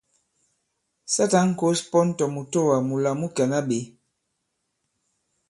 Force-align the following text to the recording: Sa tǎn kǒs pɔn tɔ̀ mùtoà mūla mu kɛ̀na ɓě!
Sa 1.13 1.25
tǎn 1.31 1.47
kǒs 1.59 1.79
pɔn 1.91 2.07
tɔ̀ 2.17 2.29
mùtoà 2.35 2.77
mūla 2.87 3.11
mu 3.19 3.27
kɛ̀na 3.35 3.59
ɓě! 3.67 3.79